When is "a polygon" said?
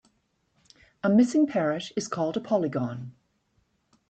2.35-3.13